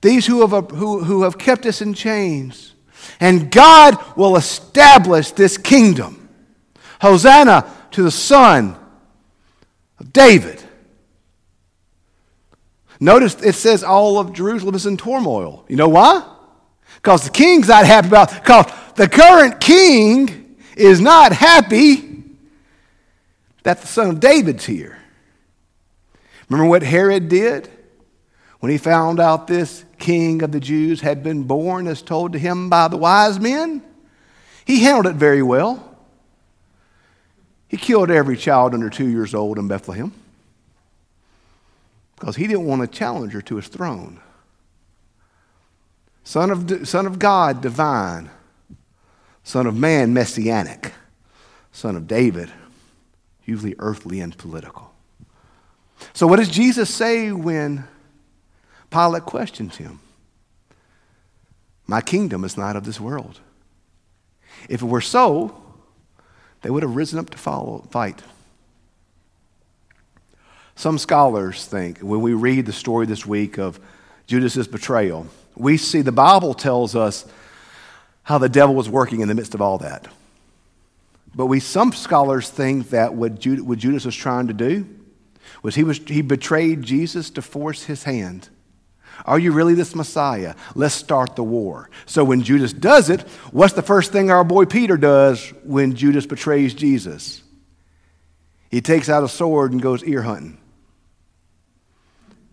these 0.00 0.26
who 0.26 0.46
have, 0.46 0.70
who, 0.70 1.02
who 1.04 1.22
have 1.22 1.38
kept 1.38 1.66
us 1.66 1.82
in 1.82 1.94
chains. 1.94 2.74
And 3.20 3.50
God 3.50 3.98
will 4.16 4.36
establish 4.36 5.32
this 5.32 5.56
kingdom. 5.56 6.28
Hosanna 7.00 7.70
to 7.92 8.02
the 8.02 8.10
Son 8.10 8.76
of 9.98 10.12
David. 10.12 10.62
Notice 13.00 13.40
it 13.42 13.54
says 13.54 13.84
all 13.84 14.18
of 14.18 14.32
Jerusalem 14.32 14.74
is 14.74 14.86
in 14.86 14.96
turmoil. 14.96 15.64
You 15.68 15.76
know 15.76 15.88
why? 15.88 16.24
Because 16.96 17.24
the 17.24 17.30
king's 17.30 17.68
not 17.68 17.86
happy 17.86 18.08
about 18.08 18.32
because 18.32 18.66
the 18.96 19.08
current 19.08 19.60
king 19.60 20.56
is 20.76 21.00
not 21.00 21.32
happy 21.32 22.24
that 23.62 23.80
the 23.80 23.86
son 23.86 24.08
of 24.10 24.20
David's 24.20 24.64
here. 24.64 24.98
Remember 26.48 26.68
what 26.68 26.82
Herod 26.82 27.28
did 27.28 27.70
when 28.60 28.72
he 28.72 28.78
found 28.78 29.20
out 29.20 29.46
this 29.46 29.84
king 29.98 30.42
of 30.42 30.52
the 30.52 30.60
Jews 30.60 31.00
had 31.00 31.22
been 31.22 31.44
born 31.44 31.86
as 31.86 32.02
told 32.02 32.32
to 32.32 32.38
him 32.38 32.68
by 32.70 32.88
the 32.88 32.96
wise 32.96 33.38
men? 33.38 33.82
He 34.64 34.82
handled 34.82 35.06
it 35.06 35.16
very 35.16 35.42
well. 35.42 35.96
He 37.68 37.76
killed 37.76 38.10
every 38.10 38.36
child 38.36 38.74
under 38.74 38.88
two 38.88 39.08
years 39.08 39.34
old 39.34 39.58
in 39.58 39.68
Bethlehem 39.68 40.12
because 42.16 42.36
he 42.36 42.46
didn't 42.46 42.64
want 42.64 42.82
a 42.82 42.86
challenger 42.86 43.40
to 43.42 43.56
his 43.56 43.68
throne. 43.68 44.20
Son 46.24 46.50
of, 46.50 46.88
son 46.88 47.06
of 47.06 47.18
God, 47.18 47.60
divine. 47.60 48.30
Son 49.44 49.66
of 49.66 49.76
man, 49.76 50.12
messianic. 50.12 50.92
Son 51.72 51.96
of 51.96 52.06
David, 52.06 52.50
usually 53.44 53.74
earthly 53.78 54.20
and 54.20 54.36
political. 54.36 54.92
So, 56.12 56.26
what 56.26 56.36
does 56.36 56.48
Jesus 56.48 56.94
say 56.94 57.32
when 57.32 57.84
Pilate 58.90 59.24
questions 59.24 59.76
him? 59.76 60.00
My 61.86 62.00
kingdom 62.00 62.44
is 62.44 62.56
not 62.56 62.76
of 62.76 62.84
this 62.84 63.00
world. 63.00 63.40
If 64.68 64.82
it 64.82 64.86
were 64.86 65.00
so, 65.00 65.60
they 66.62 66.70
would 66.70 66.82
have 66.82 66.96
risen 66.96 67.18
up 67.18 67.30
to 67.30 67.38
follow, 67.38 67.86
fight. 67.90 68.22
Some 70.74 70.98
scholars 70.98 71.64
think 71.64 71.98
when 72.00 72.20
we 72.20 72.34
read 72.34 72.66
the 72.66 72.72
story 72.72 73.06
this 73.06 73.26
week 73.26 73.58
of 73.58 73.80
Judas's 74.26 74.68
betrayal, 74.68 75.26
we 75.56 75.76
see 75.76 76.02
the 76.02 76.12
Bible 76.12 76.54
tells 76.54 76.94
us 76.94 77.26
how 78.22 78.38
the 78.38 78.48
devil 78.48 78.74
was 78.74 78.88
working 78.88 79.20
in 79.20 79.28
the 79.28 79.34
midst 79.34 79.54
of 79.54 79.62
all 79.62 79.78
that. 79.78 80.06
But 81.34 81.46
we, 81.46 81.60
some 81.60 81.92
scholars 81.92 82.50
think 82.50 82.90
that 82.90 83.14
what, 83.14 83.38
Judas, 83.38 84.04
was 84.04 84.14
trying 84.14 84.48
to 84.48 84.54
do 84.54 84.86
was 85.62 85.74
he, 85.74 85.84
was 85.84 85.98
he 85.98 86.20
betrayed 86.20 86.82
Jesus 86.82 87.30
to 87.30 87.42
force 87.42 87.84
his 87.84 88.04
hand. 88.04 88.48
Are 89.24 89.38
you 89.38 89.52
really 89.52 89.74
this 89.74 89.94
Messiah? 89.94 90.54
Let's 90.74 90.94
start 90.94 91.36
the 91.36 91.44
war. 91.44 91.90
So 92.06 92.24
when 92.24 92.42
Judas 92.42 92.72
does 92.72 93.10
it, 93.10 93.22
what's 93.52 93.74
the 93.74 93.82
first 93.82 94.12
thing 94.12 94.30
our 94.30 94.44
boy 94.44 94.64
Peter 94.64 94.96
does 94.96 95.48
when 95.64 95.94
Judas 95.94 96.26
betrays 96.26 96.74
Jesus? 96.74 97.42
He 98.70 98.80
takes 98.80 99.08
out 99.08 99.24
a 99.24 99.28
sword 99.28 99.72
and 99.72 99.80
goes 99.80 100.04
ear 100.04 100.22
hunting, 100.22 100.58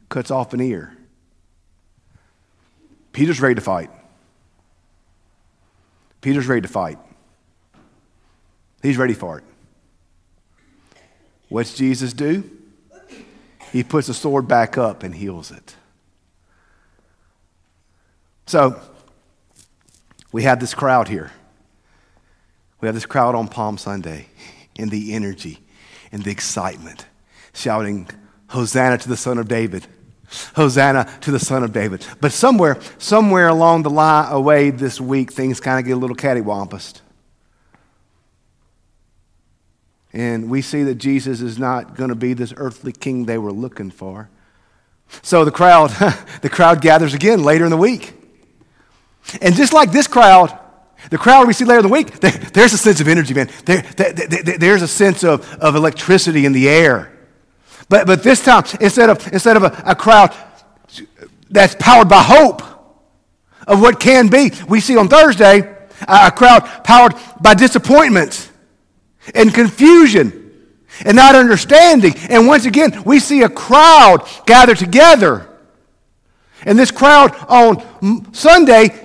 cuts 0.10 0.32
off 0.32 0.54
an 0.54 0.62
ear. 0.62 0.96
Peter's 3.12 3.40
ready 3.40 3.56
to 3.56 3.62
fight. 3.62 3.90
Peter's 6.22 6.48
ready 6.48 6.62
to 6.62 6.68
fight. 6.68 6.98
He's 8.82 8.98
ready 8.98 9.14
for 9.14 9.38
it. 9.38 9.44
What's 11.50 11.76
Jesus 11.76 12.14
do? 12.14 12.50
He 13.72 13.84
puts 13.84 14.08
the 14.08 14.14
sword 14.14 14.48
back 14.48 14.78
up 14.78 15.04
and 15.04 15.14
heals 15.14 15.52
it. 15.52 15.76
So, 18.46 18.80
we 20.32 20.44
had 20.44 20.60
this 20.60 20.74
crowd 20.74 21.08
here. 21.08 21.32
We 22.82 22.88
have 22.88 22.96
this 22.96 23.06
crowd 23.06 23.36
on 23.36 23.48
Palm 23.48 23.78
Sunday 23.78 24.28
in 24.76 24.90
the 24.90 25.14
energy 25.14 25.60
and 26.12 26.24
the 26.24 26.32
excitement, 26.32 27.06
shouting, 27.54 28.10
Hosanna 28.48 28.98
to 29.00 29.10
the 29.10 29.18
Son 29.18 29.38
of 29.38 29.48
David. 29.48 29.88
Hosanna 30.56 31.10
to 31.22 31.32
the 31.32 31.40
Son 31.40 31.64
of 31.64 31.72
David. 31.72 32.06
But 32.22 32.32
somewhere, 32.32 32.80
somewhere 32.98 33.48
along 33.48 33.84
the 33.84 33.90
line 33.90 34.32
away 34.32 34.70
this 34.70 35.00
week, 35.00 35.32
things 35.32 35.60
kind 35.60 35.80
of 35.80 35.86
get 35.86 35.94
a 35.94 36.00
little 36.00 36.16
cattywampus. 36.16 37.02
And 40.14 40.50
we 40.50 40.62
see 40.62 40.84
that 40.84 40.96
Jesus 40.96 41.42
is 41.42 41.60
not 41.60 41.96
going 41.96 42.10
to 42.10 42.16
be 42.16 42.34
this 42.34 42.54
earthly 42.56 42.92
king 42.92 43.26
they 43.26 43.38
were 43.38 43.52
looking 43.52 43.92
for. 43.92 44.30
So 45.22 45.46
the 45.46 45.52
crowd, 45.52 45.90
the 46.42 46.50
crowd 46.50 46.82
gathers 46.82 47.14
again 47.14 47.44
later 47.44 47.66
in 47.66 47.72
the 47.72 47.78
week. 47.78 48.14
And 49.42 49.56
just 49.56 49.74
like 49.74 49.92
this 49.92 50.08
crowd, 50.08 50.58
the 51.10 51.18
crowd 51.18 51.48
we 51.48 51.54
see 51.54 51.66
later 51.66 51.80
in 51.80 51.88
the 51.88 51.92
week, 51.92 52.20
there, 52.20 52.32
there's 52.32 52.74
a 52.74 52.78
sense 52.78 53.00
of 53.00 53.08
energy, 53.08 53.34
man. 53.34 53.50
There, 53.66 53.82
there, 53.82 54.58
there's 54.58 54.82
a 54.82 54.88
sense 54.88 55.24
of, 55.24 55.52
of 55.56 55.76
electricity 55.76 56.46
in 56.46 56.52
the 56.52 56.70
air. 56.70 57.12
But, 57.90 58.08
but 58.08 58.24
this 58.24 58.44
time, 58.44 58.64
instead 58.82 59.10
of, 59.10 59.32
instead 59.32 59.58
of 59.58 59.64
a, 59.64 59.84
a 59.86 59.96
crowd 59.96 60.34
that's 61.50 61.76
powered 61.76 62.10
by 62.10 62.24
hope 62.24 62.62
of 63.68 63.82
what 63.82 64.00
can 64.00 64.28
be, 64.28 64.52
we 64.68 64.80
see 64.80 64.98
on 64.98 65.08
Thursday 65.08 65.76
a 66.08 66.32
crowd 66.32 66.62
powered 66.84 67.14
by 67.42 67.54
disappointment 67.54 68.52
and 69.34 69.54
confusion 69.54 70.52
and 71.04 71.16
not 71.16 71.36
understanding. 71.36 72.14
And 72.30 72.48
once 72.48 72.66
again, 72.66 73.04
we 73.06 73.20
see 73.20 73.44
a 73.44 73.50
crowd 73.50 74.28
gather 74.46 74.76
together. 74.76 75.48
And 76.64 76.80
this 76.80 76.92
crowd 76.92 77.36
on 77.48 78.34
Sunday 78.34 79.05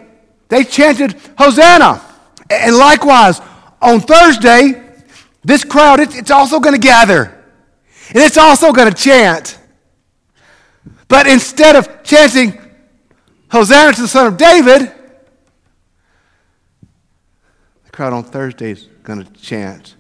they 0.50 0.64
chanted 0.64 1.16
Hosanna. 1.38 2.02
And 2.50 2.76
likewise, 2.76 3.40
on 3.80 4.00
Thursday, 4.00 4.92
this 5.42 5.64
crowd, 5.64 6.00
it's 6.00 6.30
also 6.30 6.60
going 6.60 6.74
to 6.74 6.80
gather. 6.80 7.42
And 8.08 8.18
it's 8.18 8.36
also 8.36 8.72
going 8.72 8.92
to 8.92 8.94
chant. 8.94 9.58
But 11.08 11.26
instead 11.26 11.76
of 11.76 12.02
chanting 12.02 12.60
Hosanna 13.50 13.92
to 13.94 14.02
the 14.02 14.08
Son 14.08 14.26
of 14.26 14.36
David, 14.36 14.92
the 17.84 17.90
crowd 17.90 18.12
on 18.12 18.24
Thursday 18.24 18.72
is 18.72 18.86
going 19.02 19.24
to 19.24 19.32
chant 19.32 19.96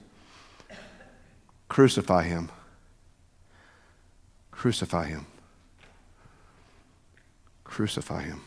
Crucify 1.68 2.24
him. 2.24 2.50
Crucify 4.50 5.06
him. 5.06 5.24
Crucify 7.62 8.24
him. 8.24 8.42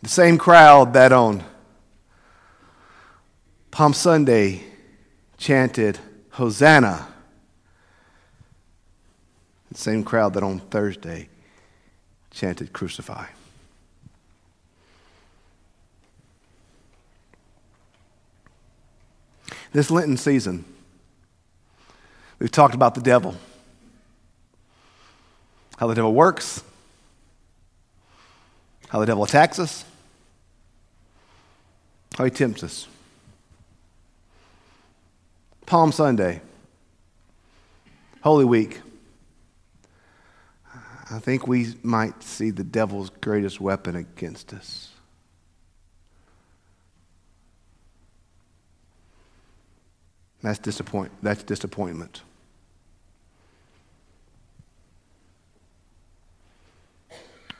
The 0.00 0.08
same 0.08 0.38
crowd 0.38 0.92
that 0.92 1.12
on 1.12 1.42
Palm 3.72 3.92
Sunday 3.92 4.62
chanted 5.38 5.98
Hosanna. 6.30 7.08
The 9.72 9.78
same 9.78 10.04
crowd 10.04 10.34
that 10.34 10.44
on 10.44 10.60
Thursday 10.60 11.28
chanted 12.30 12.72
Crucify. 12.72 13.26
This 19.72 19.90
Lenten 19.90 20.16
season, 20.16 20.64
we've 22.38 22.52
talked 22.52 22.74
about 22.74 22.94
the 22.94 23.00
devil, 23.00 23.36
how 25.76 25.88
the 25.88 25.94
devil 25.94 26.14
works, 26.14 26.62
how 28.88 29.00
the 29.00 29.06
devil 29.06 29.24
attacks 29.24 29.58
us, 29.58 29.84
how 32.16 32.24
he 32.24 32.30
tempts 32.30 32.62
us. 32.62 32.88
Palm 35.66 35.92
Sunday, 35.92 36.40
Holy 38.22 38.44
Week. 38.44 38.80
I 41.10 41.18
think 41.18 41.46
we 41.46 41.74
might 41.82 42.22
see 42.22 42.50
the 42.50 42.64
devil's 42.64 43.10
greatest 43.10 43.60
weapon 43.60 43.96
against 43.96 44.52
us. 44.52 44.90
That's, 50.42 50.58
disappoint, 50.58 51.10
that's 51.22 51.42
disappointment. 51.42 52.22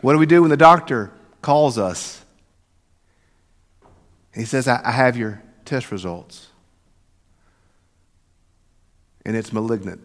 What 0.01 0.13
do 0.13 0.19
we 0.19 0.27
do 0.27 0.43
when 0.43 0.51
the 0.51 0.57
doctor 0.57 1.11
calls 1.43 1.79
us. 1.79 2.25
He 4.35 4.45
says, 4.45 4.69
I, 4.69 4.81
I 4.85 4.93
have 4.93 5.17
your 5.17 5.43
test 5.65 5.91
results. 5.91 6.49
And 9.25 9.37
it's 9.37 9.53
malignant. 9.53 10.01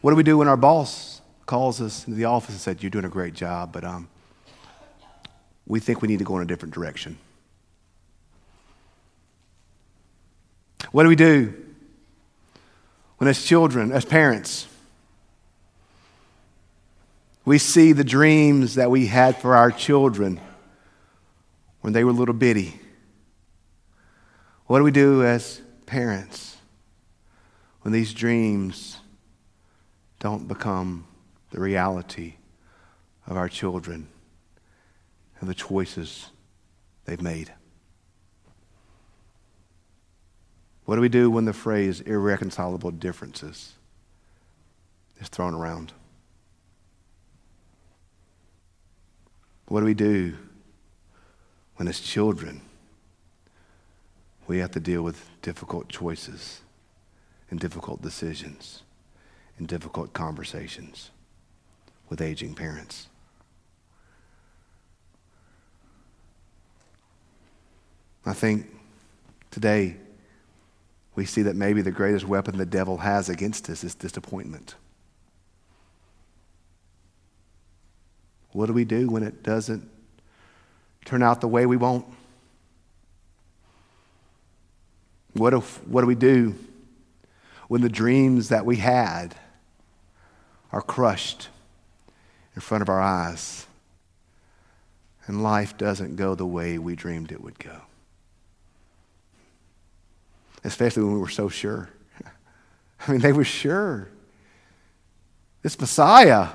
What 0.00 0.10
do 0.10 0.16
we 0.16 0.22
do 0.22 0.38
when 0.38 0.48
our 0.48 0.56
boss 0.56 1.20
calls 1.46 1.80
us 1.80 2.06
into 2.06 2.16
the 2.16 2.24
office 2.24 2.50
and 2.50 2.60
said, 2.60 2.82
You're 2.82 2.90
doing 2.90 3.04
a 3.04 3.10
great 3.10 3.34
job, 3.34 3.72
but 3.72 3.84
um, 3.84 4.08
we 5.66 5.80
think 5.80 6.02
we 6.02 6.08
need 6.08 6.18
to 6.18 6.24
go 6.24 6.36
in 6.36 6.42
a 6.42 6.46
different 6.46 6.74
direction? 6.74 7.18
What 10.90 11.04
do 11.04 11.08
we 11.08 11.16
do 11.16 11.54
when, 13.18 13.28
as 13.28 13.42
children, 13.44 13.92
as 13.92 14.04
parents, 14.04 14.66
we 17.44 17.58
see 17.58 17.92
the 17.92 18.04
dreams 18.04 18.76
that 18.76 18.90
we 18.90 19.06
had 19.06 19.36
for 19.36 19.56
our 19.56 19.70
children 19.70 20.40
when 21.80 21.92
they 21.92 22.04
were 22.04 22.12
little 22.12 22.34
bitty. 22.34 22.80
What 24.66 24.78
do 24.78 24.84
we 24.84 24.90
do 24.90 25.24
as 25.24 25.60
parents? 25.86 26.52
when 27.82 27.92
these 27.92 28.14
dreams 28.14 28.98
don't 30.18 30.48
become 30.48 31.04
the 31.50 31.60
reality 31.60 32.34
of 33.26 33.36
our 33.36 33.48
children 33.48 34.08
and 35.40 35.48
the 35.50 35.54
choices 35.54 36.30
they've 37.04 37.20
made? 37.20 37.52
What 40.84 40.96
do 40.96 41.00
we 41.00 41.08
do 41.08 41.30
when 41.30 41.44
the 41.44 41.52
phrase 41.52 42.00
irreconcilable 42.00 42.90
differences 42.92 43.74
is 45.20 45.28
thrown 45.28 45.54
around? 45.54 45.92
What 49.66 49.80
do 49.80 49.86
we 49.86 49.94
do 49.94 50.34
when, 51.76 51.88
as 51.88 52.00
children, 52.00 52.60
we 54.46 54.58
have 54.58 54.72
to 54.72 54.80
deal 54.80 55.02
with 55.02 55.28
difficult 55.40 55.88
choices 55.88 56.60
and 57.50 57.58
difficult 57.58 58.02
decisions 58.02 58.82
and 59.58 59.66
difficult 59.66 60.12
conversations 60.12 61.10
with 62.08 62.20
aging 62.20 62.54
parents? 62.54 63.08
I 68.24 68.34
think 68.34 68.66
today 69.50 69.96
we 71.14 71.26
see 71.26 71.42
that 71.42 71.56
maybe 71.56 71.82
the 71.82 71.90
greatest 71.90 72.26
weapon 72.26 72.56
the 72.56 72.66
devil 72.66 72.98
has 72.98 73.28
against 73.28 73.68
us 73.68 73.84
is 73.84 73.94
disappointment. 73.94 74.76
What 78.52 78.66
do 78.66 78.72
we 78.72 78.84
do 78.84 79.08
when 79.08 79.22
it 79.22 79.42
doesn't 79.42 79.88
turn 81.04 81.22
out 81.22 81.40
the 81.40 81.48
way 81.48 81.66
we 81.66 81.76
want? 81.76 82.06
What, 85.32 85.54
if, 85.54 85.86
what 85.86 86.02
do 86.02 86.06
we 86.06 86.14
do 86.14 86.54
when 87.68 87.80
the 87.80 87.88
dreams 87.88 88.50
that 88.50 88.66
we 88.66 88.76
had 88.76 89.34
are 90.70 90.82
crushed 90.82 91.48
in 92.54 92.60
front 92.60 92.82
of 92.82 92.88
our 92.90 93.00
eyes 93.00 93.66
and 95.26 95.42
life 95.42 95.78
doesn't 95.78 96.16
go 96.16 96.34
the 96.34 96.46
way 96.46 96.78
we 96.78 96.94
dreamed 96.94 97.32
it 97.32 97.40
would 97.40 97.58
go? 97.58 97.80
Especially 100.64 101.02
when 101.02 101.14
we 101.14 101.20
were 101.20 101.28
so 101.28 101.48
sure. 101.48 101.88
I 103.08 103.12
mean, 103.12 103.20
they 103.22 103.32
were 103.32 103.44
sure. 103.44 104.08
This 105.62 105.80
Messiah, 105.80 106.48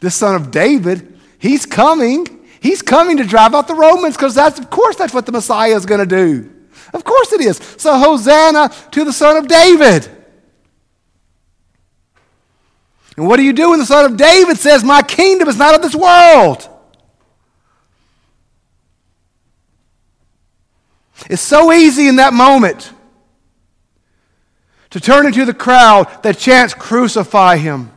this 0.00 0.14
son 0.14 0.34
of 0.34 0.50
David, 0.50 1.17
He's 1.38 1.64
coming. 1.64 2.26
He's 2.60 2.82
coming 2.82 3.16
to 3.18 3.24
drive 3.24 3.54
out 3.54 3.68
the 3.68 3.74
Romans 3.74 4.16
because 4.16 4.34
that's, 4.34 4.58
of 4.58 4.68
course, 4.70 4.96
that's 4.96 5.14
what 5.14 5.26
the 5.26 5.32
Messiah 5.32 5.74
is 5.74 5.86
going 5.86 6.00
to 6.00 6.06
do. 6.06 6.52
Of 6.92 7.04
course 7.04 7.32
it 7.32 7.40
is. 7.40 7.58
So, 7.76 7.96
Hosanna 7.96 8.72
to 8.92 9.04
the 9.04 9.12
Son 9.12 9.36
of 9.36 9.46
David. 9.46 10.10
And 13.16 13.26
what 13.26 13.36
do 13.36 13.42
you 13.42 13.52
do 13.52 13.70
when 13.70 13.78
the 13.78 13.86
Son 13.86 14.04
of 14.04 14.16
David 14.16 14.58
says, 14.58 14.84
My 14.84 15.02
kingdom 15.02 15.48
is 15.48 15.56
not 15.56 15.74
of 15.74 15.82
this 15.82 15.94
world? 15.94 16.68
It's 21.28 21.42
so 21.42 21.72
easy 21.72 22.08
in 22.08 22.16
that 22.16 22.32
moment 22.32 22.92
to 24.90 25.00
turn 25.00 25.26
into 25.26 25.44
the 25.44 25.52
crowd 25.52 26.22
that 26.22 26.38
chants, 26.38 26.74
Crucify 26.74 27.56
him. 27.58 27.90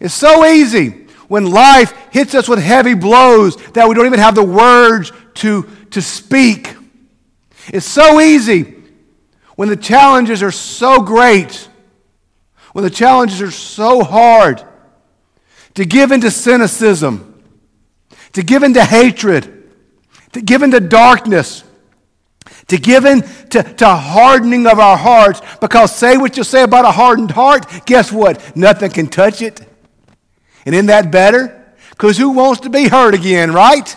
It's 0.00 0.14
so 0.14 0.46
easy 0.46 1.07
when 1.28 1.50
life 1.50 1.94
hits 2.10 2.34
us 2.34 2.48
with 2.48 2.58
heavy 2.58 2.94
blows 2.94 3.56
that 3.72 3.88
we 3.88 3.94
don't 3.94 4.06
even 4.06 4.18
have 4.18 4.34
the 4.34 4.42
words 4.42 5.12
to, 5.34 5.68
to 5.90 6.02
speak. 6.02 6.74
It's 7.68 7.86
so 7.86 8.20
easy 8.20 8.74
when 9.54 9.68
the 9.68 9.76
challenges 9.76 10.42
are 10.42 10.50
so 10.50 11.02
great, 11.02 11.68
when 12.72 12.82
the 12.84 12.90
challenges 12.90 13.42
are 13.42 13.50
so 13.50 14.02
hard, 14.02 14.64
to 15.74 15.84
give 15.84 16.12
into 16.12 16.30
cynicism, 16.30 17.42
to 18.32 18.42
give 18.42 18.62
into 18.62 18.84
hatred, 18.84 19.70
to 20.32 20.40
give 20.40 20.62
into 20.62 20.80
darkness, 20.80 21.62
to 22.68 22.78
give 22.78 23.04
in 23.04 23.22
to, 23.50 23.62
to 23.62 23.88
hardening 23.88 24.66
of 24.66 24.78
our 24.78 24.96
hearts. 24.96 25.40
Because 25.60 25.94
say 25.94 26.16
what 26.16 26.36
you 26.36 26.44
say 26.44 26.62
about 26.62 26.84
a 26.84 26.90
hardened 26.90 27.30
heart, 27.30 27.66
guess 27.86 28.10
what? 28.10 28.56
Nothing 28.56 28.90
can 28.90 29.06
touch 29.08 29.42
it. 29.42 29.67
And 30.68 30.74
isn't 30.74 30.88
that 30.88 31.10
better? 31.10 31.64
Because 31.88 32.18
who 32.18 32.28
wants 32.28 32.60
to 32.60 32.68
be 32.68 32.88
hurt 32.88 33.14
again, 33.14 33.54
right? 33.54 33.96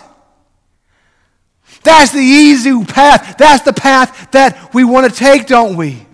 That's 1.84 2.12
the 2.12 2.20
easy 2.20 2.82
path. 2.86 3.36
That's 3.36 3.62
the 3.62 3.74
path 3.74 4.30
that 4.30 4.72
we 4.72 4.82
want 4.82 5.06
to 5.06 5.14
take, 5.14 5.46
don't 5.46 5.76
we? 5.76 6.06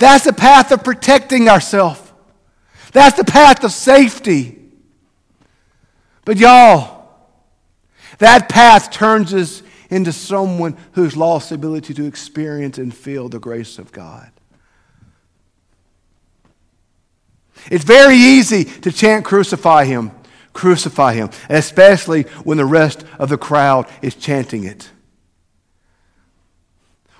That's 0.00 0.24
the 0.24 0.32
path 0.32 0.72
of 0.72 0.82
protecting 0.82 1.48
ourselves. 1.48 2.02
That's 2.90 3.16
the 3.16 3.22
path 3.22 3.62
of 3.62 3.70
safety. 3.70 4.58
But 6.24 6.36
y'all, 6.36 7.08
that 8.18 8.48
path 8.48 8.90
turns 8.90 9.32
us 9.32 9.62
into 9.90 10.12
someone 10.12 10.76
who's 10.94 11.16
lost 11.16 11.50
the 11.50 11.54
ability 11.54 11.94
to 11.94 12.04
experience 12.04 12.78
and 12.78 12.92
feel 12.92 13.28
the 13.28 13.38
grace 13.38 13.78
of 13.78 13.92
God. 13.92 14.32
It's 17.70 17.84
very 17.84 18.16
easy 18.16 18.64
to 18.64 18.92
chant, 18.92 19.24
Crucify 19.24 19.84
him, 19.84 20.10
crucify 20.52 21.14
him, 21.14 21.30
especially 21.48 22.24
when 22.44 22.58
the 22.58 22.64
rest 22.64 23.04
of 23.18 23.28
the 23.28 23.38
crowd 23.38 23.88
is 24.02 24.16
chanting 24.16 24.64
it. 24.64 24.90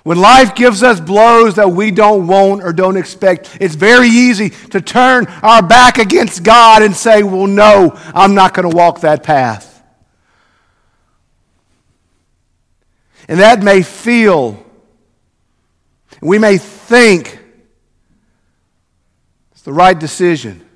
When 0.03 0.19
life 0.19 0.55
gives 0.55 0.81
us 0.81 0.99
blows 0.99 1.55
that 1.55 1.69
we 1.69 1.91
don't 1.91 2.25
want 2.25 2.63
or 2.63 2.73
don't 2.73 2.97
expect, 2.97 3.57
it's 3.61 3.75
very 3.75 4.09
easy 4.09 4.49
to 4.71 4.81
turn 4.81 5.27
our 5.43 5.61
back 5.61 5.99
against 5.99 6.43
God 6.43 6.81
and 6.81 6.95
say, 6.95 7.21
Well, 7.21 7.47
no, 7.47 7.91
I'm 8.13 8.33
not 8.33 8.53
going 8.53 8.69
to 8.69 8.75
walk 8.75 9.01
that 9.01 9.23
path. 9.23 9.67
And 13.27 13.39
that 13.39 13.61
may 13.61 13.83
feel, 13.83 14.65
we 16.19 16.39
may 16.39 16.57
think 16.57 17.40
it's 19.61 19.65
the 19.67 19.73
right 19.73 19.99
decision. 19.99 20.67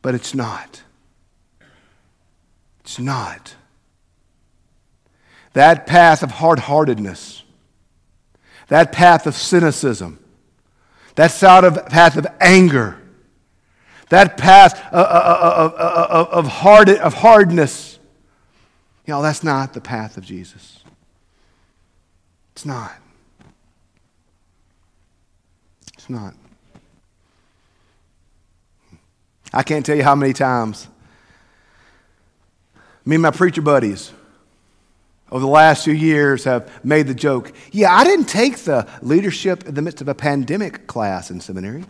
But 0.00 0.14
it's 0.14 0.32
not. 0.32 0.80
It's 2.82 3.00
not. 3.00 3.56
That 5.54 5.88
path 5.88 6.22
of 6.22 6.30
hard 6.30 6.60
heartedness, 6.60 7.42
that 8.68 8.92
path 8.92 9.26
of 9.26 9.34
cynicism, 9.34 10.20
that 11.16 11.32
path 11.90 12.16
of 12.16 12.28
anger, 12.40 12.96
that 14.10 14.36
path 14.36 14.78
of, 14.92 15.06
of, 15.06 15.74
of, 15.74 16.28
of, 16.28 16.46
hard, 16.46 16.90
of 16.90 17.14
hardness, 17.14 17.98
you 19.04 19.14
know, 19.14 19.20
that's 19.20 19.42
not 19.42 19.72
the 19.72 19.80
path 19.80 20.16
of 20.16 20.24
Jesus. 20.24 20.78
It's 22.52 22.64
not. 22.64 22.92
It's 26.04 26.10
not. 26.10 26.34
I 29.54 29.62
can't 29.62 29.86
tell 29.86 29.96
you 29.96 30.02
how 30.02 30.14
many 30.14 30.34
times 30.34 30.86
me 33.06 33.16
and 33.16 33.22
my 33.22 33.30
preacher 33.30 33.62
buddies 33.62 34.12
over 35.30 35.40
the 35.40 35.50
last 35.50 35.82
few 35.82 35.94
years 35.94 36.44
have 36.44 36.84
made 36.84 37.06
the 37.06 37.14
joke 37.14 37.54
yeah, 37.72 37.90
I 37.90 38.04
didn't 38.04 38.26
take 38.26 38.58
the 38.58 38.86
leadership 39.00 39.66
in 39.66 39.74
the 39.74 39.80
midst 39.80 40.02
of 40.02 40.08
a 40.08 40.14
pandemic 40.14 40.86
class 40.86 41.30
in 41.30 41.40
seminary. 41.40 41.86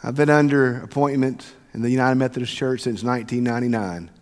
I've 0.00 0.14
been 0.14 0.30
under 0.30 0.80
appointment 0.80 1.52
in 1.74 1.82
the 1.82 1.90
United 1.90 2.14
Methodist 2.14 2.54
Church 2.54 2.82
since 2.82 3.02
1999. 3.02 4.12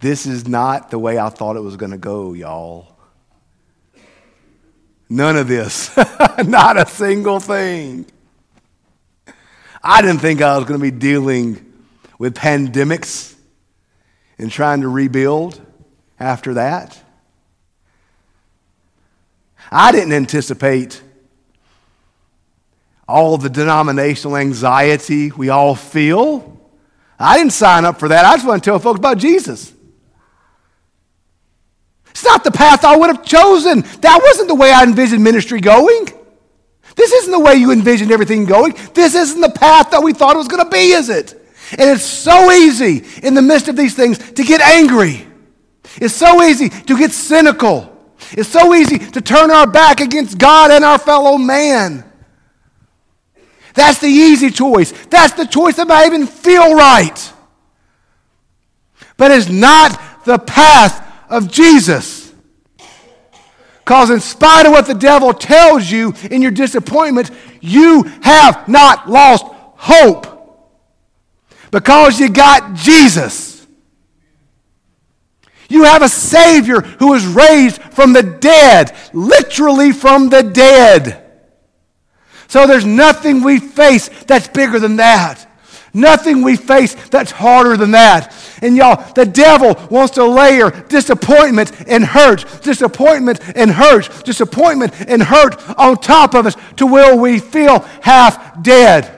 This 0.00 0.26
is 0.26 0.46
not 0.46 0.90
the 0.90 0.98
way 0.98 1.18
I 1.18 1.30
thought 1.30 1.56
it 1.56 1.62
was 1.62 1.76
going 1.76 1.92
to 1.92 1.96
go, 1.96 2.34
y'all. 2.34 2.97
None 5.08 5.36
of 5.36 5.48
this. 5.48 5.96
Not 6.44 6.76
a 6.76 6.86
single 6.86 7.40
thing. 7.40 8.06
I 9.82 10.02
didn't 10.02 10.18
think 10.18 10.42
I 10.42 10.56
was 10.56 10.66
going 10.66 10.80
to 10.80 10.84
be 10.84 10.96
dealing 10.96 11.72
with 12.18 12.34
pandemics 12.34 13.34
and 14.38 14.50
trying 14.50 14.82
to 14.82 14.88
rebuild 14.88 15.60
after 16.18 16.54
that. 16.54 17.00
I 19.70 19.92
didn't 19.92 20.12
anticipate 20.12 21.02
all 23.06 23.38
the 23.38 23.48
denominational 23.48 24.36
anxiety 24.36 25.30
we 25.30 25.48
all 25.48 25.74
feel. 25.74 26.58
I 27.18 27.38
didn't 27.38 27.52
sign 27.52 27.84
up 27.84 27.98
for 27.98 28.08
that. 28.08 28.24
I 28.24 28.34
just 28.34 28.46
want 28.46 28.62
to 28.62 28.70
tell 28.70 28.78
folks 28.78 28.98
about 28.98 29.18
Jesus. 29.18 29.72
It's 32.10 32.24
not 32.24 32.44
the 32.44 32.50
path 32.50 32.84
I 32.84 32.96
would 32.96 33.14
have 33.14 33.24
chosen. 33.24 33.82
That 34.00 34.20
wasn't 34.22 34.48
the 34.48 34.54
way 34.54 34.72
I 34.72 34.82
envisioned 34.82 35.22
ministry 35.22 35.60
going. 35.60 36.08
This 36.96 37.12
isn't 37.12 37.30
the 37.30 37.38
way 37.38 37.54
you 37.54 37.70
envisioned 37.70 38.10
everything 38.10 38.44
going. 38.44 38.74
This 38.92 39.14
isn't 39.14 39.40
the 39.40 39.50
path 39.50 39.92
that 39.92 40.02
we 40.02 40.12
thought 40.12 40.34
it 40.34 40.38
was 40.38 40.48
going 40.48 40.64
to 40.64 40.70
be, 40.70 40.90
is 40.90 41.08
it? 41.08 41.32
And 41.72 41.90
it's 41.90 42.04
so 42.04 42.50
easy 42.50 43.04
in 43.22 43.34
the 43.34 43.42
midst 43.42 43.68
of 43.68 43.76
these 43.76 43.94
things 43.94 44.18
to 44.32 44.42
get 44.42 44.60
angry. 44.60 45.26
It's 45.96 46.14
so 46.14 46.42
easy 46.42 46.68
to 46.68 46.98
get 46.98 47.12
cynical. 47.12 47.94
It's 48.32 48.48
so 48.48 48.74
easy 48.74 48.98
to 48.98 49.20
turn 49.20 49.50
our 49.50 49.66
back 49.66 50.00
against 50.00 50.38
God 50.38 50.70
and 50.70 50.84
our 50.84 50.98
fellow 50.98 51.38
man. 51.38 52.04
That's 53.74 54.00
the 54.00 54.08
easy 54.08 54.50
choice. 54.50 54.92
That's 55.06 55.34
the 55.34 55.46
choice 55.46 55.76
that 55.76 55.86
might 55.86 56.06
even 56.06 56.26
feel 56.26 56.74
right. 56.74 57.32
But 59.16 59.30
it's 59.30 59.48
not 59.48 60.24
the 60.24 60.38
path 60.38 61.04
of 61.28 61.50
Jesus. 61.50 62.32
Because, 63.78 64.10
in 64.10 64.20
spite 64.20 64.66
of 64.66 64.72
what 64.72 64.86
the 64.86 64.94
devil 64.94 65.32
tells 65.32 65.90
you 65.90 66.12
in 66.30 66.42
your 66.42 66.50
disappointment, 66.50 67.30
you 67.62 68.02
have 68.22 68.68
not 68.68 69.08
lost 69.08 69.46
hope. 69.46 70.26
Because 71.70 72.20
you 72.20 72.28
got 72.28 72.74
Jesus. 72.74 73.66
You 75.70 75.84
have 75.84 76.02
a 76.02 76.08
Savior 76.08 76.80
who 76.80 77.08
was 77.08 77.26
raised 77.26 77.80
from 77.82 78.12
the 78.12 78.22
dead, 78.22 78.94
literally 79.12 79.92
from 79.92 80.28
the 80.28 80.42
dead. 80.42 81.24
So 82.48 82.66
there's 82.66 82.84
nothing 82.84 83.42
we 83.42 83.58
face 83.58 84.08
that's 84.24 84.48
bigger 84.48 84.78
than 84.78 84.96
that. 84.96 85.47
Nothing 85.94 86.42
we 86.42 86.56
face 86.56 86.94
that's 87.08 87.30
harder 87.30 87.76
than 87.76 87.92
that. 87.92 88.34
And 88.60 88.76
y'all, 88.76 89.12
the 89.14 89.24
devil 89.24 89.74
wants 89.90 90.14
to 90.14 90.24
layer 90.24 90.70
disappointment 90.70 91.72
and 91.88 92.04
hurt, 92.04 92.62
disappointment 92.62 93.40
and 93.56 93.70
hurt, 93.70 94.24
disappointment 94.24 94.92
and 95.08 95.22
hurt 95.22 95.56
on 95.78 95.96
top 95.96 96.34
of 96.34 96.46
us 96.46 96.56
to 96.76 96.86
where 96.86 97.16
we 97.16 97.38
feel 97.38 97.80
half 98.02 98.62
dead. 98.62 99.14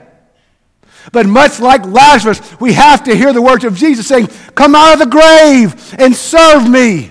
But 1.12 1.26
much 1.26 1.58
like 1.58 1.84
Lazarus, 1.86 2.40
we 2.60 2.74
have 2.74 3.04
to 3.04 3.16
hear 3.16 3.32
the 3.32 3.42
words 3.42 3.64
of 3.64 3.76
Jesus 3.76 4.06
saying, 4.06 4.28
Come 4.54 4.74
out 4.74 4.92
of 4.92 4.98
the 5.00 5.06
grave 5.06 5.94
and 5.98 6.14
serve 6.14 6.68
me. 6.68 7.10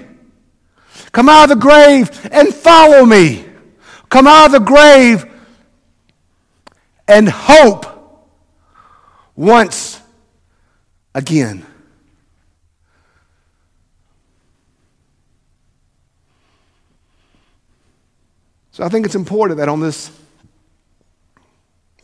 Come 1.12 1.28
out 1.28 1.44
of 1.44 1.50
the 1.50 1.56
grave 1.56 2.30
and 2.32 2.54
follow 2.54 3.06
me. 3.06 3.46
Come 4.10 4.28
out 4.28 4.48
of 4.48 4.52
the 4.54 4.60
grave 4.60 5.26
and 7.08 7.28
hope 7.28 7.99
once 9.40 10.02
again. 11.16 11.66
So 18.72 18.84
I 18.84 18.90
think 18.90 19.06
it's 19.06 19.16
important 19.16 19.60
that 19.60 19.70
on 19.70 19.80
this 19.80 20.12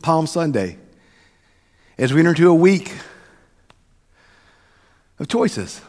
Palm 0.00 0.26
Sunday, 0.26 0.78
as 1.98 2.14
we 2.14 2.20
enter 2.20 2.30
into 2.30 2.48
a 2.48 2.54
week 2.54 2.94
of 5.18 5.28
choices, 5.28 5.82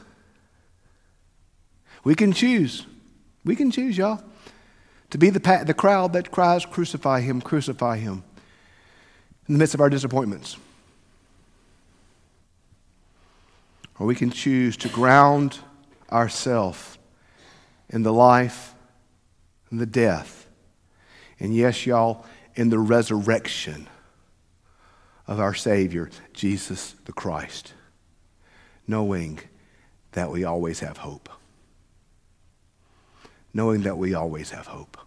we 2.03 2.13
can 2.13 2.33
choose. 2.33 2.85
We 3.45 3.55
can 3.55 3.71
choose, 3.71 3.97
y'all, 3.97 4.21
to 5.11 5.17
be 5.17 5.29
the, 5.29 5.63
the 5.65 5.73
crowd 5.73 6.11
that 6.11 6.29
cries, 6.29 6.65
Crucify 6.65 7.21
him, 7.21 7.39
crucify 7.39 7.99
him, 7.99 8.25
in 9.47 9.53
the 9.53 9.59
midst 9.59 9.75
of 9.75 9.79
our 9.79 9.89
disappointments. 9.89 10.57
Or 13.99 14.05
we 14.05 14.15
can 14.15 14.29
choose 14.29 14.77
to 14.77 14.89
ground 14.89 15.59
ourselves 16.11 16.97
in 17.89 18.03
the 18.03 18.13
life 18.13 18.75
and 19.69 19.79
the 19.79 19.85
death. 19.85 20.47
And 21.39 21.55
yes, 21.55 21.85
y'all, 21.85 22.25
in 22.55 22.69
the 22.69 22.79
resurrection 22.79 23.87
of 25.27 25.39
our 25.39 25.53
Savior, 25.53 26.09
Jesus 26.33 26.95
the 27.05 27.11
Christ, 27.11 27.73
knowing 28.87 29.39
that 30.13 30.31
we 30.31 30.43
always 30.43 30.79
have 30.79 30.97
hope. 30.97 31.29
Knowing 33.53 33.81
that 33.81 33.97
we 33.97 34.13
always 34.13 34.51
have 34.51 34.67
hope. 34.67 34.97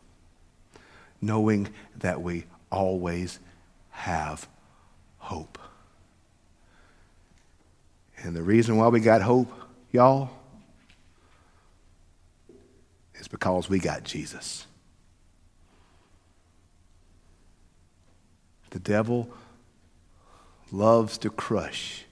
Knowing 1.21 1.69
that 1.97 2.21
we 2.21 2.45
always 2.71 3.39
have 3.91 4.49
hope. 5.19 5.59
And 8.23 8.37
the 8.37 8.43
reason 8.43 8.77
why 8.77 8.89
we 8.89 9.01
got 9.01 9.23
hope, 9.23 9.51
y'all, 9.93 10.31
is 13.15 13.29
because 13.29 13.69
we 13.69 13.79
got 13.79 14.05
Jesus. 14.05 14.67
The 18.71 18.79
devil 18.79 19.29
loves 20.71 21.19
to 21.19 21.31
crush 21.31 22.05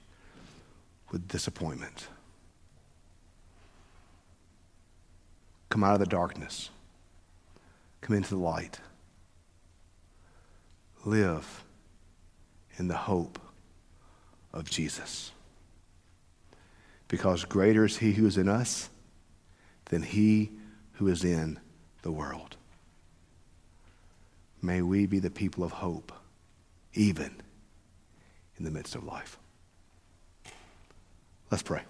with 1.11 1.27
disappointment. 1.27 2.07
Come 5.69 5.83
out 5.83 5.93
of 5.93 5.99
the 5.99 6.05
darkness, 6.07 6.69
come 8.01 8.15
into 8.15 8.31
the 8.31 8.37
light, 8.37 8.79
live 11.05 11.63
in 12.77 12.87
the 12.87 12.97
hope 12.97 13.39
of 14.51 14.69
Jesus. 14.69 15.31
Because 17.09 17.43
greater 17.43 17.83
is 17.83 17.97
he 17.97 18.13
who 18.13 18.25
is 18.25 18.37
in 18.37 18.47
us 18.47 18.89
than 19.85 20.03
he 20.03 20.51
who 20.93 21.09
is 21.09 21.25
in 21.25 21.59
the 22.03 22.11
world. 22.11 22.55
May 24.61 24.81
we 24.81 25.05
be 25.05 25.19
the 25.19 25.29
people 25.29 25.63
of 25.63 25.71
hope, 25.71 26.13
even 26.93 27.41
in 28.57 28.63
the 28.63 28.71
midst 28.71 28.95
of 28.95 29.03
life. 29.03 29.37
Let's 31.51 31.63
pray. 31.63 31.81